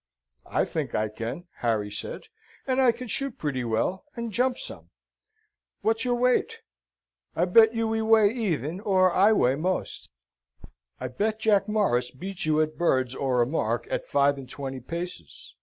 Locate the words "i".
0.47-0.65, 0.95-1.09, 2.81-2.91, 7.35-7.45, 9.13-9.31, 10.99-11.07